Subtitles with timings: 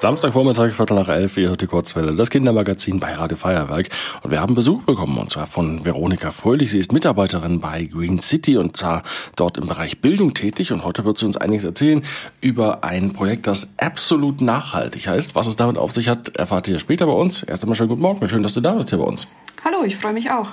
[0.00, 3.88] Samstagvormittag, Viertel nach elf, ihr hört die Kurzwelle, das Kindermagazin bei Radio Feuerwerk.
[4.22, 6.70] Und wir haben Besuch bekommen, und zwar von Veronika Fröhlich.
[6.70, 9.02] Sie ist Mitarbeiterin bei Green City und zwar
[9.34, 10.70] dort im Bereich Bildung tätig.
[10.72, 12.04] Und heute wird sie uns einiges erzählen
[12.40, 15.34] über ein Projekt, das absolut nachhaltig heißt.
[15.34, 17.42] Was es damit auf sich hat, erfahrt ihr später bei uns.
[17.42, 18.28] Erst einmal schönen guten Morgen.
[18.28, 19.26] Schön, dass du da bist hier bei uns.
[19.64, 20.50] Hallo, ich freue mich auch.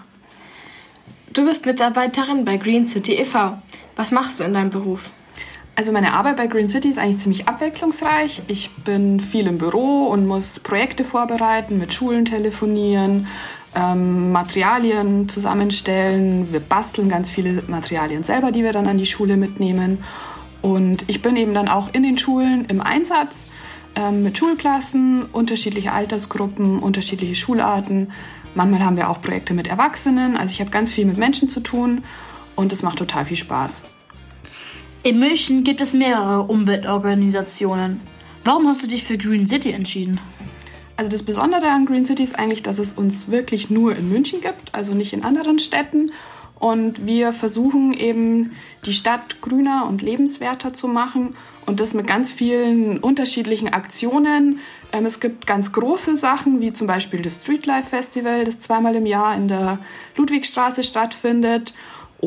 [1.34, 3.60] Du bist Mitarbeiterin bei Green City e.V.
[3.96, 5.12] Was machst du in deinem Beruf?
[5.78, 8.44] Also meine Arbeit bei Green City ist eigentlich ziemlich abwechslungsreich.
[8.48, 13.28] Ich bin viel im Büro und muss Projekte vorbereiten, mit Schulen telefonieren,
[13.76, 16.54] ähm, Materialien zusammenstellen.
[16.54, 20.02] Wir basteln ganz viele Materialien selber, die wir dann an die Schule mitnehmen.
[20.62, 23.46] Und ich bin eben dann auch in den Schulen im Einsatz
[23.98, 28.14] ähm, mit Schulklassen, unterschiedliche Altersgruppen, unterschiedliche Schularten.
[28.56, 30.38] Manchmal haben wir auch Projekte mit Erwachsenen.
[30.38, 32.06] Also ich habe ganz viel mit Menschen zu tun
[32.56, 33.84] und es macht total viel Spaß.
[35.06, 38.02] In München gibt es mehrere Umweltorganisationen.
[38.44, 40.20] Warum hast du dich für Green City entschieden?
[40.98, 44.42] Also das Besondere an Green City ist eigentlich, dass es uns wirklich nur in München
[44.42, 46.12] gibt, also nicht in anderen Städten.
[46.58, 51.36] Und wir versuchen eben die Stadt grüner und lebenswerter zu machen
[51.68, 54.60] und das mit ganz vielen unterschiedlichen Aktionen.
[54.92, 59.06] Ähm, es gibt ganz große Sachen, wie zum Beispiel das Streetlife Festival, das zweimal im
[59.06, 59.78] Jahr in der
[60.16, 61.76] Ludwigstraße stattfindet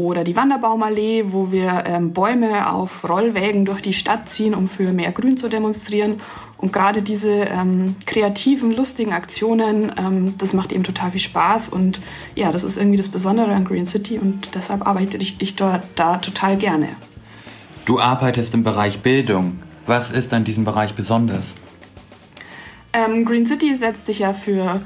[0.07, 4.93] oder die Wanderbaumallee, wo wir ähm, Bäume auf Rollwägen durch die Stadt ziehen, um für
[4.93, 6.21] mehr Grün zu demonstrieren.
[6.57, 11.69] Und gerade diese ähm, kreativen, lustigen Aktionen, ähm, das macht eben total viel Spaß.
[11.69, 12.01] Und
[12.37, 15.83] ja, das ist irgendwie das Besondere an Green City und deshalb arbeite ich, ich dort
[15.97, 16.89] da total gerne.
[17.85, 19.59] Du arbeitest im Bereich Bildung.
[19.87, 21.47] Was ist an diesem Bereich besonders?
[22.93, 24.81] Ähm, Green City setzt sich ja für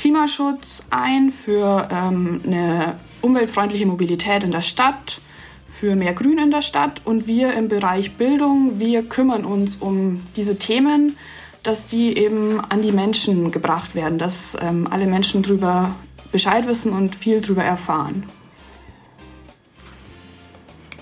[0.00, 5.20] Klimaschutz ein, für ähm, eine umweltfreundliche Mobilität in der Stadt,
[5.66, 7.02] für mehr Grün in der Stadt.
[7.04, 11.18] Und wir im Bereich Bildung, wir kümmern uns um diese Themen,
[11.62, 15.94] dass die eben an die Menschen gebracht werden, dass ähm, alle Menschen darüber
[16.32, 18.24] Bescheid wissen und viel darüber erfahren.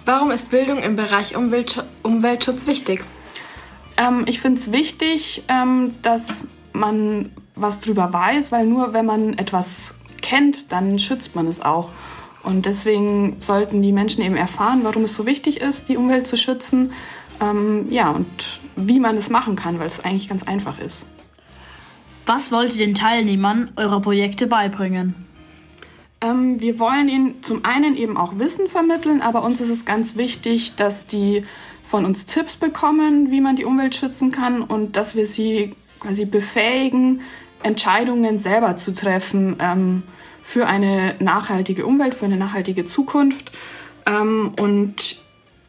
[0.07, 3.05] Warum ist Bildung im Bereich Umwelt Umweltschutz wichtig?
[3.97, 6.43] Ähm, ich finde es wichtig, ähm, dass
[6.73, 11.91] man was drüber weiß, weil nur wenn man etwas kennt, dann schützt man es auch.
[12.43, 16.37] Und deswegen sollten die Menschen eben erfahren, warum es so wichtig ist, die Umwelt zu
[16.37, 16.93] schützen.
[17.41, 21.07] Ähm, ja, und wie man es machen kann, weil es eigentlich ganz einfach ist.
[22.27, 25.15] Was wollt ihr den Teilnehmern eurer Projekte beibringen?
[26.21, 30.17] Ähm, wir wollen ihnen zum einen eben auch Wissen vermitteln, aber uns ist es ganz
[30.17, 31.45] wichtig, dass die
[31.85, 36.25] von uns Tipps bekommen, wie man die Umwelt schützen kann und dass wir sie quasi
[36.25, 37.21] befähigen,
[37.63, 40.03] Entscheidungen selber zu treffen ähm,
[40.43, 43.53] für eine nachhaltige Umwelt, für eine nachhaltige Zukunft.
[44.07, 45.17] Ähm, und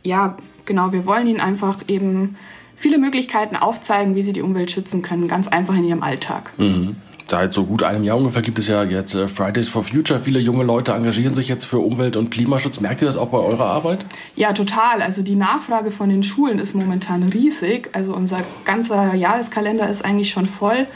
[0.03, 2.37] ja, genau, wir wollen ihnen einfach eben
[2.75, 6.51] viele Möglichkeiten aufzeigen, wie sie die Umwelt schützen können, ganz einfach in ihrem Alltag.
[6.57, 6.95] Mhm.
[7.29, 10.19] Seit so gut einem Jahr ungefähr gibt es ja jetzt äh, Fridays for Future.
[10.19, 12.79] Viele junge Leute engagieren sich jetzt für Umwelt- und Klimaschutz.
[12.79, 14.03] Merkt ihr das auch bei eurer Arbeit?
[14.35, 15.03] Ja, total.
[15.03, 17.89] Also die Nachfrage von den Schulen ist momentan riesig.
[17.93, 20.87] Also unser ganzer Jahreskalender ist eigentlich schon voll,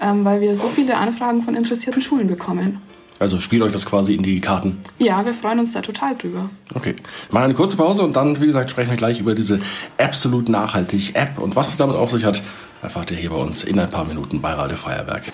[0.00, 2.80] ähm, weil wir so viele Anfragen von interessierten Schulen bekommen.
[3.18, 4.78] Also spielt euch das quasi in die Karten?
[4.98, 6.48] Ja, wir freuen uns da total drüber.
[6.72, 6.96] Okay.
[7.30, 9.60] Mal eine kurze Pause und dann, wie gesagt, sprechen wir gleich über diese
[9.98, 12.42] absolut nachhaltig App und was es damit auf sich hat,
[12.80, 15.24] erfahrt ihr hier bei uns in ein paar Minuten bei Radio Feuerwerk.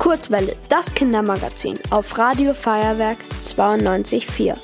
[0.00, 4.56] Kurzwelle, das Kindermagazin auf Radio Feuerwerk 92.4.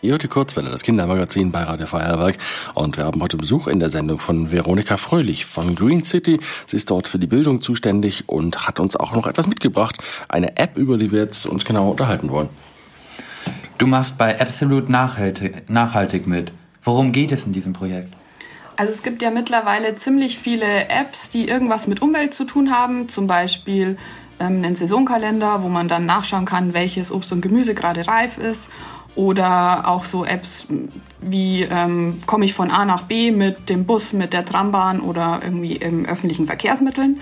[0.00, 2.38] Ihr hört die Kurzwelle, das Kindermagazin bei Radio Feuerwerk.
[2.74, 6.38] Und wir haben heute Besuch in der Sendung von Veronika Fröhlich von Green City.
[6.66, 9.98] Sie ist dort für die Bildung zuständig und hat uns auch noch etwas mitgebracht.
[10.28, 12.48] Eine App, über die wir jetzt uns genauer unterhalten wollen.
[13.78, 16.52] Du machst bei Absolut nachhaltig, nachhaltig mit.
[16.84, 18.14] Worum geht es in diesem Projekt?
[18.76, 23.08] Also es gibt ja mittlerweile ziemlich viele Apps, die irgendwas mit Umwelt zu tun haben.
[23.08, 23.96] Zum Beispiel
[24.38, 28.68] ähm, einen Saisonkalender, wo man dann nachschauen kann, welches Obst und Gemüse gerade reif ist.
[29.14, 30.66] Oder auch so Apps
[31.22, 35.40] wie ähm, komme ich von A nach B mit dem Bus, mit der Trambahn oder
[35.42, 37.20] irgendwie im öffentlichen Verkehrsmitteln.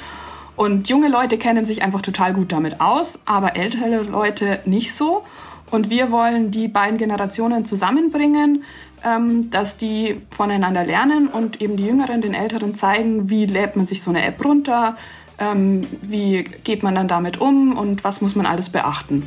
[0.57, 5.25] Und junge Leute kennen sich einfach total gut damit aus, aber ältere Leute nicht so.
[5.71, 8.65] Und wir wollen die beiden Generationen zusammenbringen,
[9.05, 13.87] ähm, dass die voneinander lernen und eben die Jüngeren den Älteren zeigen, wie lädt man
[13.87, 14.97] sich so eine App runter,
[15.39, 19.27] ähm, wie geht man dann damit um und was muss man alles beachten.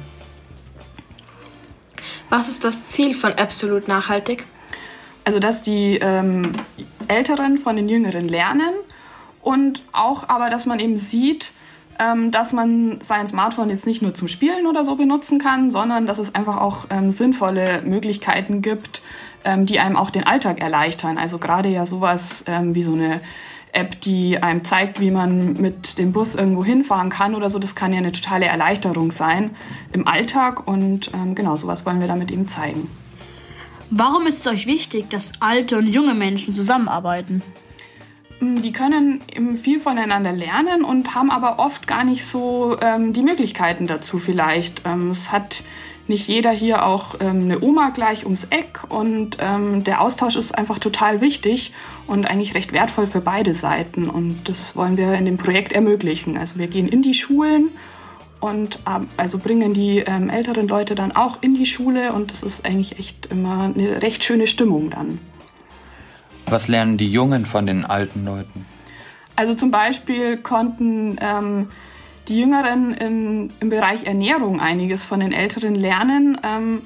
[2.29, 4.45] Was ist das Ziel von Absolut Nachhaltig?
[5.23, 6.51] Also, dass die ähm,
[7.07, 8.73] Älteren von den Jüngeren lernen
[9.41, 11.51] und auch aber, dass man eben sieht,
[11.99, 16.05] ähm, dass man sein Smartphone jetzt nicht nur zum Spielen oder so benutzen kann, sondern
[16.05, 19.01] dass es einfach auch ähm, sinnvolle Möglichkeiten gibt,
[19.43, 21.17] ähm, die einem auch den Alltag erleichtern.
[21.17, 23.21] Also gerade ja sowas ähm, wie so eine
[23.73, 27.75] App, die einem zeigt, wie man mit dem Bus irgendwo hinfahren kann oder so, das
[27.75, 29.51] kann ja eine totale Erleichterung sein
[29.91, 32.89] im Alltag und ähm, genau sowas wollen wir damit eben zeigen.
[33.89, 37.41] Warum ist es euch wichtig, dass alte und junge Menschen zusammenarbeiten?
[38.39, 39.21] Mm, die können
[39.55, 44.81] viel voneinander lernen und haben aber oft gar nicht so ähm, die Möglichkeiten dazu vielleicht.
[44.85, 45.63] Ähm, es hat
[46.07, 50.57] nicht jeder hier auch ähm, eine Oma gleich ums Eck und ähm, der Austausch ist
[50.57, 51.73] einfach total wichtig
[52.05, 56.37] und eigentlich recht wertvoll für beide Seiten und das wollen wir in dem Projekt ermöglichen.
[56.37, 57.69] Also wir gehen in die Schulen
[58.39, 62.43] und ähm, also bringen die ähm, älteren Leute dann auch in die Schule und das
[62.43, 65.19] ist eigentlich echt immer eine recht schöne Stimmung dann.
[66.49, 68.65] Was lernen die Jungen von den alten Leuten?
[69.35, 71.67] Also zum Beispiel konnten ähm,
[72.27, 76.81] die Jüngeren in, im Bereich Ernährung einiges von den Älteren lernen, ähm,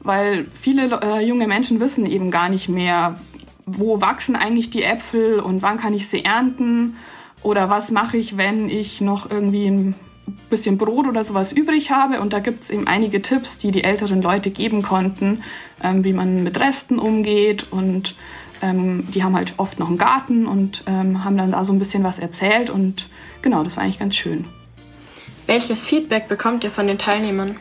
[0.00, 3.16] weil viele äh, junge Menschen wissen eben gar nicht mehr,
[3.66, 6.96] wo wachsen eigentlich die Äpfel und wann kann ich sie ernten
[7.42, 9.94] oder was mache ich, wenn ich noch irgendwie ein
[10.48, 12.20] bisschen Brot oder sowas übrig habe.
[12.20, 15.42] Und da gibt es eben einige Tipps, die die älteren Leute geben konnten,
[15.82, 18.14] ähm, wie man mit Resten umgeht und
[18.62, 21.78] ähm, die haben halt oft noch einen Garten und ähm, haben dann da so ein
[21.78, 23.08] bisschen was erzählt und
[23.42, 24.44] genau, das war eigentlich ganz schön.
[25.46, 27.56] Welches Feedback bekommt ihr von den Teilnehmern?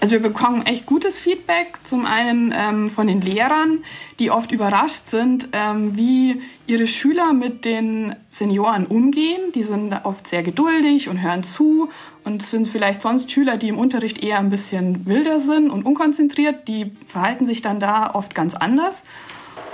[0.00, 3.84] Also wir bekommen echt gutes Feedback, zum einen ähm, von den Lehrern,
[4.18, 9.52] die oft überrascht sind, ähm, wie ihre Schüler mit den Senioren umgehen.
[9.54, 11.88] Die sind oft sehr geduldig und hören zu
[12.22, 16.68] und sind vielleicht sonst Schüler, die im Unterricht eher ein bisschen wilder sind und unkonzentriert.
[16.68, 19.04] Die verhalten sich dann da oft ganz anders.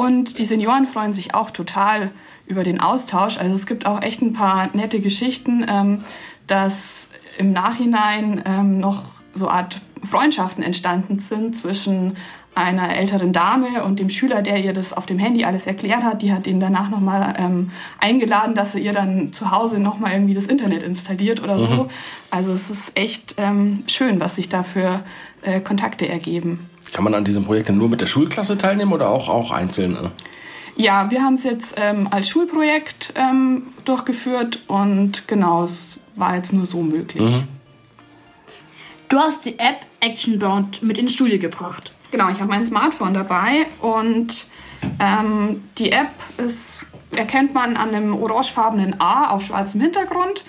[0.00, 2.10] Und die Senioren freuen sich auch total
[2.46, 3.36] über den Austausch.
[3.36, 5.98] Also es gibt auch echt ein paar nette Geschichten, ähm,
[6.46, 12.16] dass im Nachhinein ähm, noch so Art Freundschaften entstanden sind zwischen
[12.54, 16.22] einer älteren Dame und dem Schüler, der ihr das auf dem Handy alles erklärt hat.
[16.22, 17.70] Die hat ihn danach nochmal ähm,
[18.00, 21.74] eingeladen, dass er ihr dann zu Hause nochmal irgendwie das Internet installiert oder so.
[21.74, 21.90] Mhm.
[22.30, 25.04] Also es ist echt ähm, schön, was sich da für
[25.42, 26.70] äh, Kontakte ergeben.
[26.92, 29.96] Kann man an diesem Projekt denn nur mit der Schulklasse teilnehmen oder auch, auch einzeln?
[30.76, 36.52] Ja, wir haben es jetzt ähm, als Schulprojekt ähm, durchgeführt und genau, es war jetzt
[36.52, 37.22] nur so möglich.
[37.22, 37.48] Mhm.
[39.08, 41.92] Du hast die App Actionbound mit ins Studio gebracht.
[42.10, 44.46] Genau, ich habe mein Smartphone dabei und
[44.98, 46.84] ähm, die App ist,
[47.14, 50.44] erkennt man an einem orangefarbenen A auf schwarzem Hintergrund.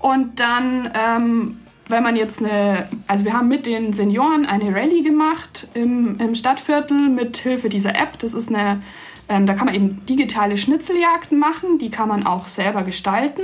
[0.00, 5.02] Und dann, ähm, wenn man jetzt eine, also wir haben mit den Senioren eine Rallye
[5.02, 8.18] gemacht im, im Stadtviertel mit Hilfe dieser App.
[8.18, 8.82] Das ist eine,
[9.28, 13.42] ähm, da kann man eben digitale Schnitzeljagden machen, die kann man auch selber gestalten.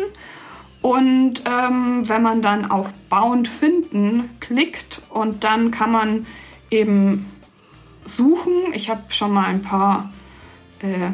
[0.82, 6.26] Und ähm, wenn man dann auf Bound finden klickt und dann kann man
[6.70, 7.26] eben
[8.05, 8.52] suchen.
[8.75, 10.12] Ich habe schon mal ein paar,
[10.81, 11.11] äh,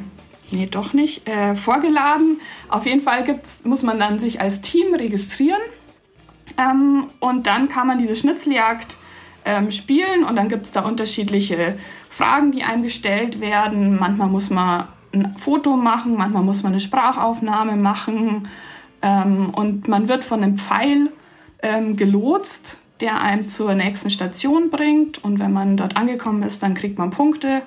[0.50, 2.40] nee, doch nicht, äh, vorgeladen.
[2.68, 5.60] Auf jeden Fall gibt's, muss man dann sich als Team registrieren.
[6.58, 8.96] Ähm, und dann kann man diese Schnitzeljagd
[9.44, 13.98] ähm, spielen und dann gibt es da unterschiedliche Fragen, die einem gestellt werden.
[13.98, 18.48] Manchmal muss man ein Foto machen, manchmal muss man eine Sprachaufnahme machen.
[19.02, 21.10] Ähm, und man wird von einem Pfeil
[21.62, 25.22] ähm, gelotst, der einem zur nächsten Station bringt.
[25.24, 27.62] Und wenn man dort angekommen ist, dann kriegt man Punkte.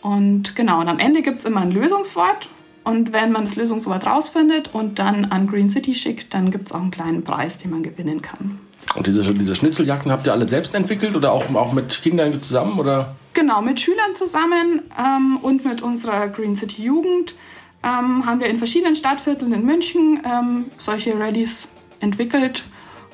[0.00, 2.48] Und genau, und am Ende gibt es immer ein Lösungswort.
[2.88, 6.72] Und wenn man das Lösungswort rausfindet und dann an Green City schickt, dann gibt es
[6.72, 8.58] auch einen kleinen Preis, den man gewinnen kann.
[8.94, 12.80] Und diese, diese Schnitzeljagden habt ihr alle selbst entwickelt oder auch, auch mit Kindern zusammen?
[12.80, 13.14] Oder?
[13.34, 17.34] Genau, mit Schülern zusammen ähm, und mit unserer Green City Jugend
[17.82, 21.68] ähm, haben wir in verschiedenen Stadtvierteln in München ähm, solche Rallyes
[22.00, 22.64] entwickelt.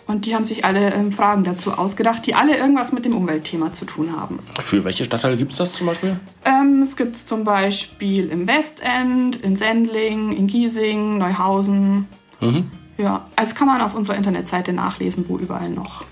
[0.06, 3.73] Und die haben sich alle ähm, Fragen dazu ausgedacht, die alle irgendwas mit dem Umweltthema
[3.73, 4.38] zu tun haben.
[4.61, 6.18] Für welche Stadtteile gibt es das zum Beispiel?
[6.44, 12.06] Ähm, es gibt es zum Beispiel im Westend, in Sendling, in Giesing, Neuhausen.
[12.40, 12.70] Mhm.
[12.99, 16.04] Ja, also kann man auf unserer Internetseite nachlesen, wo überall noch.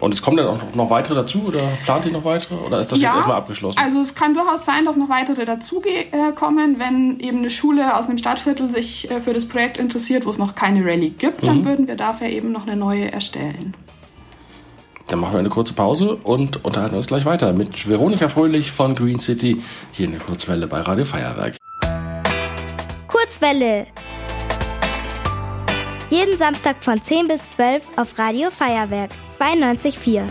[0.00, 2.90] Und es kommen dann auch noch weitere dazu oder plant ihr noch weitere oder ist
[2.90, 3.78] das ja, jetzt erstmal abgeschlossen?
[3.78, 8.16] Also es kann durchaus sein, dass noch weitere dazukommen, wenn eben eine Schule aus einem
[8.16, 11.64] Stadtviertel sich äh, für das Projekt interessiert, wo es noch keine Rallye gibt, dann mhm.
[11.66, 13.74] würden wir dafür eben noch eine neue erstellen.
[15.08, 18.94] Dann machen wir eine kurze Pause und unterhalten uns gleich weiter mit Veronika Fröhlich von
[18.94, 19.60] Green City
[19.92, 21.56] hier in der Kurzwelle bei Radio Feuerwerk.
[23.08, 23.86] Kurzwelle.
[26.10, 29.10] Jeden Samstag von 10 bis 12 auf Radio Feuerwerk.
[29.38, 30.24] 92,4.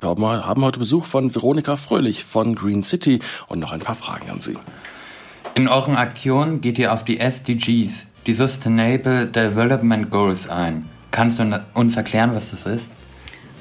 [0.00, 4.30] Wir haben heute Besuch von Veronika Fröhlich von Green City und noch ein paar Fragen
[4.30, 4.56] an Sie.
[5.54, 10.88] In euren Aktionen geht ihr auf die SDGs, die Sustainable Development Goals, ein.
[11.10, 12.86] Kannst du uns erklären, was das ist?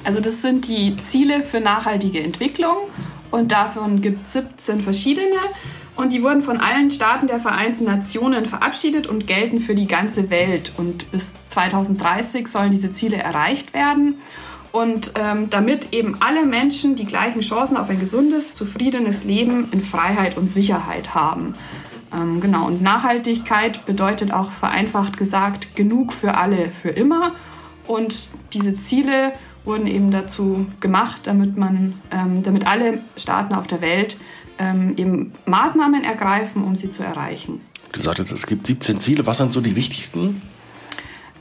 [0.05, 2.77] Also das sind die Ziele für nachhaltige Entwicklung
[3.29, 5.35] und davon gibt es 17 verschiedene
[6.01, 10.29] und die wurden von allen Staaten der Vereinten Nationen verabschiedet und gelten für die ganze
[10.29, 14.15] Welt und bis 2030 sollen diese Ziele erreicht werden.
[14.71, 19.81] Und ähm, damit eben alle Menschen die gleichen Chancen auf ein gesundes, zufriedenes Leben in
[19.81, 21.53] Freiheit und Sicherheit haben.
[22.13, 27.33] Ähm, genau, und Nachhaltigkeit bedeutet auch vereinfacht gesagt genug für alle, für immer.
[27.85, 29.33] Und diese Ziele
[29.65, 34.17] wurden eben dazu gemacht, damit man, ähm, damit alle Staaten auf der Welt
[34.61, 37.61] ähm, eben Maßnahmen ergreifen, um sie zu erreichen.
[37.91, 39.25] Du sagtest, es gibt 17 Ziele.
[39.25, 40.41] Was sind so die wichtigsten?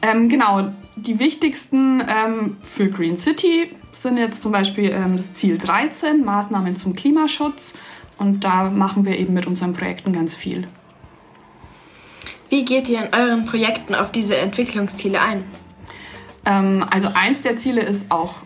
[0.03, 5.59] Ähm, genau, die wichtigsten ähm, für Green City sind jetzt zum Beispiel ähm, das Ziel
[5.59, 7.75] 13, Maßnahmen zum Klimaschutz.
[8.17, 10.67] Und da machen wir eben mit unseren Projekten ganz viel.
[12.49, 15.45] Wie geht ihr in euren Projekten auf diese Entwicklungsziele ein?
[16.45, 18.37] Ähm, also eins der Ziele ist auch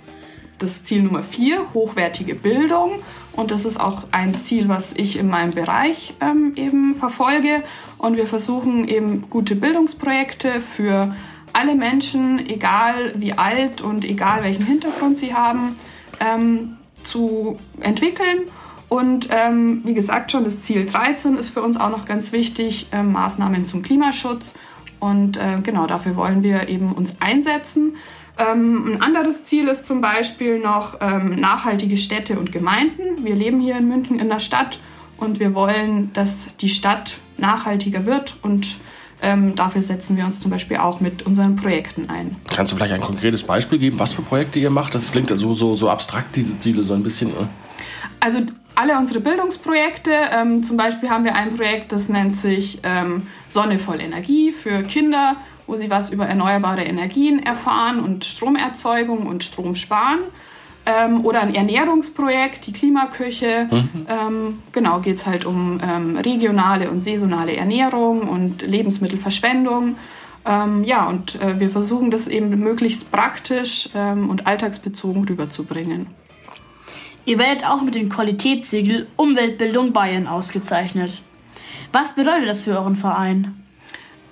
[0.59, 3.01] das Ziel Nummer vier, hochwertige Bildung.
[3.33, 7.63] Und das ist auch ein Ziel, was ich in meinem Bereich ähm, eben verfolge.
[7.99, 11.15] Und wir versuchen eben gute Bildungsprojekte für
[11.53, 15.77] alle Menschen, egal wie alt und egal welchen Hintergrund sie haben,
[16.21, 18.43] ähm, zu entwickeln.
[18.89, 22.89] Und ähm, wie gesagt schon, das Ziel 13 ist für uns auch noch ganz wichtig,
[22.93, 24.55] ähm, Maßnahmen zum Klimaschutz.
[25.01, 27.97] Und äh, genau dafür wollen wir eben uns einsetzen.
[28.37, 33.25] Ähm, ein anderes Ziel ist zum Beispiel noch ähm, nachhaltige Städte und Gemeinden.
[33.25, 34.79] Wir leben hier in München in der Stadt
[35.19, 38.79] und wir wollen, dass die Stadt nachhaltiger wird und
[39.23, 42.37] ähm, dafür setzen wir uns zum Beispiel auch mit unseren Projekten ein.
[42.51, 44.95] Kannst du vielleicht ein konkretes Beispiel geben, was für Projekte ihr macht?
[44.95, 47.29] Das klingt so, so, so abstrakt, diese Ziele, so ein bisschen.
[47.29, 47.49] Ne?
[48.21, 48.41] Also
[48.75, 53.79] alle unsere Bildungsprojekte, ähm, zum Beispiel haben wir ein Projekt, das nennt sich ähm, Sonne
[53.79, 55.37] voll Energie für Kinder,
[55.67, 60.21] wo sie was über erneuerbare Energien erfahren und Stromerzeugung und Strom sparen.
[60.87, 63.69] Ähm, oder ein Ernährungsprojekt, die Klimaküche.
[63.71, 64.07] Mhm.
[64.09, 69.97] Ähm, genau, geht es halt um ähm, regionale und saisonale Ernährung und Lebensmittelverschwendung.
[70.47, 76.07] Ähm, ja, und äh, wir versuchen das eben möglichst praktisch ähm, und alltagsbezogen rüberzubringen.
[77.25, 81.23] Ihr werdet auch mit dem Qualitätssiegel Umweltbildung Bayern ausgezeichnet.
[81.93, 83.64] Was bedeutet das für euren Verein?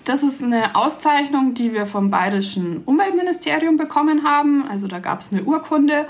[0.05, 4.67] Das ist eine Auszeichnung, die wir vom Bayerischen Umweltministerium bekommen haben.
[4.69, 6.07] Also da gab es eine Urkunde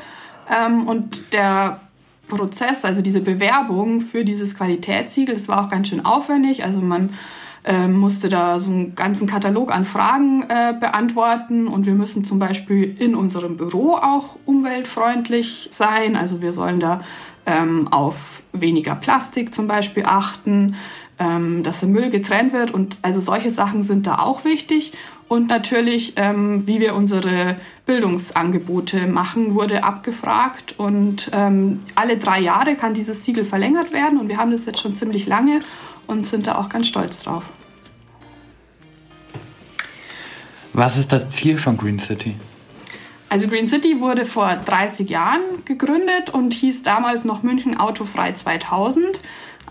[0.51, 1.81] ähm, und der
[2.29, 6.65] Prozess, also diese Bewerbung für dieses Qualitätssiegel, das war auch ganz schön aufwendig.
[6.65, 7.11] Also man
[7.65, 12.39] äh, musste da so einen ganzen Katalog an Fragen äh, beantworten und wir müssen zum
[12.39, 16.17] Beispiel in unserem Büro auch umweltfreundlich sein.
[16.17, 17.03] Also wir sollen da
[17.45, 20.77] ähm, auf weniger Plastik zum Beispiel achten,
[21.23, 24.93] ähm, dass der Müll getrennt wird und also solche Sachen sind da auch wichtig.
[25.29, 30.75] Und natürlich, ähm, wie wir unsere Bildungsangebote machen, wurde abgefragt.
[30.79, 34.19] Und ähm, alle drei Jahre kann dieses Siegel verlängert werden.
[34.19, 35.61] Und wir haben das jetzt schon ziemlich lange
[36.07, 37.45] und sind da auch ganz stolz drauf.
[40.73, 42.35] Was ist das Ziel von Green City?
[43.29, 49.21] Also Green City wurde vor 30 Jahren gegründet und hieß damals noch München Autofrei 2000.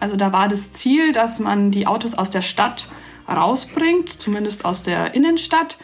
[0.01, 2.89] Also da war das Ziel, dass man die Autos aus der Stadt
[3.29, 5.77] rausbringt, zumindest aus der Innenstadt.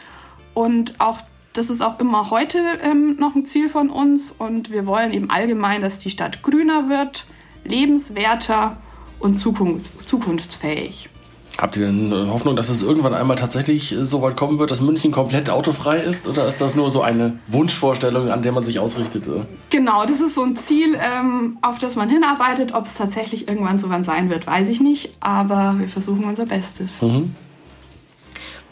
[0.53, 1.19] Und auch
[1.53, 4.31] das ist auch immer heute ähm, noch ein Ziel von uns.
[4.31, 7.25] Und wir wollen eben allgemein, dass die Stadt grüner wird,
[7.63, 8.77] lebenswerter
[9.19, 11.09] und zukunfts zukunftsfähig.
[11.57, 14.69] Habt ihr denn äh, Hoffnung, dass es irgendwann einmal tatsächlich äh, so weit kommen wird,
[14.69, 16.27] dass München komplett autofrei ist?
[16.27, 19.25] Oder ist das nur so eine Wunschvorstellung, an der man sich ausrichtet?
[19.71, 22.75] Genau, das ist so ein Ziel, ähm, auf das man hinarbeitet.
[22.75, 25.15] Ob es tatsächlich irgendwann so weit sein wird, weiß ich nicht.
[25.19, 27.01] Aber wir versuchen unser Bestes.
[27.01, 27.33] Mhm.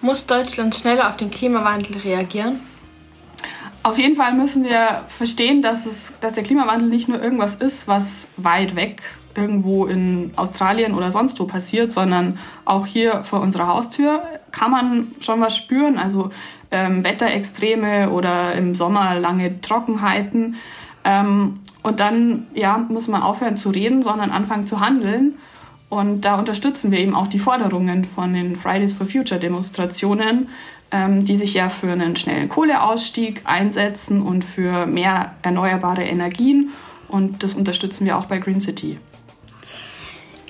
[0.02, 2.60] Muss Deutschland schneller auf den Klimawandel reagieren?
[3.86, 7.88] Auf jeden Fall müssen wir verstehen, dass, es, dass der Klimawandel nicht nur irgendwas ist,
[7.88, 9.04] was weit weg
[9.36, 15.12] irgendwo in Australien oder sonst wo passiert, sondern auch hier vor unserer Haustür kann man
[15.20, 16.00] schon was spüren.
[16.00, 16.32] Also
[16.72, 20.56] ähm, Wetterextreme oder im Sommer lange Trockenheiten.
[21.04, 25.36] Ähm, und dann ja, muss man aufhören zu reden, sondern anfangen zu handeln.
[25.90, 30.50] Und da unterstützen wir eben auch die Forderungen von den Fridays for Future Demonstrationen,
[30.94, 36.72] die sich ja für einen schnellen Kohleausstieg einsetzen und für mehr erneuerbare Energien.
[37.10, 38.98] Und das unterstützen wir auch bei Green City.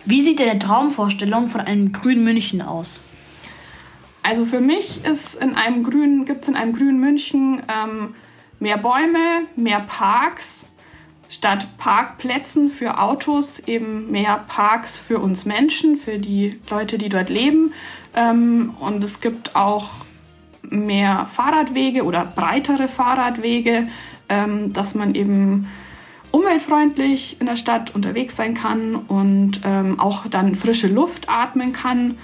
[0.06, 3.02] Wie sieht deine Traumvorstellung von einem grünen München aus?
[4.22, 8.16] Also für mich ist in einem grünen, gibt es in einem grünen München ähm,
[8.60, 10.68] mehr Bäume, mehr Parks
[11.30, 17.30] statt Parkplätzen für Autos eben mehr Parks für uns Menschen, für die Leute, die dort
[17.30, 17.74] leben.
[18.16, 19.90] Ähm, und es gibt auch
[20.70, 23.88] mehr Fahrradwege oder breitere Fahrradwege,
[24.30, 25.68] ähm, dass man eben
[26.32, 32.18] umweltfreundlich in der Stadt unterwegs sein kann und ähm, auch dann frische Luft atmen kann.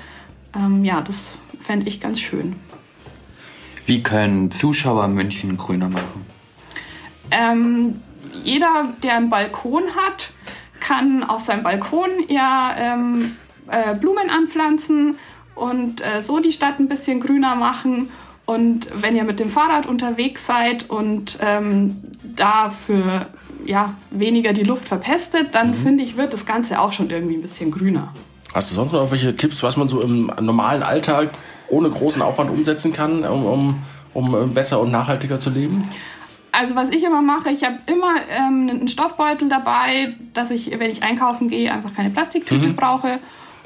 [0.56, 2.56] Ähm, ja, das fände ich ganz schön.
[3.86, 6.26] Wie können Zuschauer München grüner machen?
[7.32, 8.02] Ähm,
[8.44, 10.34] jeder, der einen Balkon hat,
[10.80, 15.16] kann auf seinem Balkon ja ähm, äh, Blumen anpflanzen
[15.56, 18.10] und äh, so die Stadt ein bisschen grüner machen.
[18.52, 21.96] Und wenn ihr mit dem Fahrrad unterwegs seid und ähm,
[22.36, 23.28] dafür
[23.66, 25.76] ja, weniger die Luft verpestet, dann mhm.
[25.76, 28.14] finde ich, wird das Ganze auch schon irgendwie ein bisschen grüner.
[28.54, 31.30] Hast du sonst noch irgendwelche Tipps, was man so im normalen Alltag
[31.70, 35.88] ohne großen Aufwand umsetzen kann, um, um, um besser und nachhaltiger zu leben?
[36.52, 40.92] Also was ich immer mache, ich habe immer ähm, einen Stoffbeutel dabei, dass ich, wenn
[40.92, 42.76] ich einkaufen gehe, einfach keine Plastiktüte mhm.
[42.76, 43.20] brauche.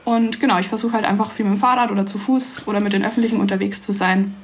[0.04, 2.94] Und genau, ich versuche halt einfach viel mit dem Fahrrad oder zu Fuß oder mit
[2.94, 4.36] den Öffentlichen unterwegs zu sein.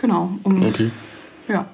[0.00, 0.30] Genau.
[0.42, 0.90] Um, okay.
[1.48, 1.66] Ja.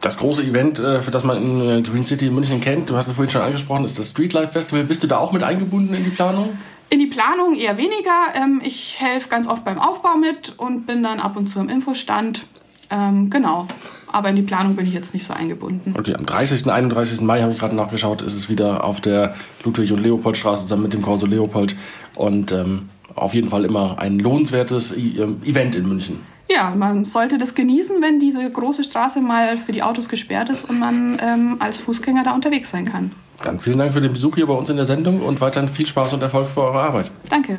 [0.00, 2.96] Das große Event, äh, für das man in äh, Green City in München kennt, du
[2.96, 4.84] hast es vorhin schon angesprochen, ist das Streetlife Festival.
[4.84, 6.58] Bist du da auch mit eingebunden in die Planung?
[6.90, 8.34] In die Planung eher weniger.
[8.34, 11.68] Ähm, ich helfe ganz oft beim Aufbau mit und bin dann ab und zu im
[11.68, 12.46] Infostand.
[12.90, 13.66] Ähm, genau.
[14.12, 15.94] Aber in die Planung bin ich jetzt nicht so eingebunden.
[15.98, 16.66] Okay, am 30.
[16.66, 17.22] und 31.
[17.22, 20.92] Mai habe ich gerade nachgeschaut, ist es wieder auf der Ludwig- und Leopoldstraße zusammen mit
[20.92, 21.74] dem Corso Leopold.
[22.14, 26.20] Und ähm, auf jeden Fall immer ein lohnenswertes ähm, Event in München.
[26.54, 30.64] Ja, man sollte das genießen, wenn diese große Straße mal für die Autos gesperrt ist
[30.64, 33.10] und man ähm, als Fußgänger da unterwegs sein kann.
[33.42, 35.86] Dann vielen Dank für den Besuch hier bei uns in der Sendung und weiterhin viel
[35.86, 37.10] Spaß und Erfolg für eure Arbeit.
[37.28, 37.52] Danke.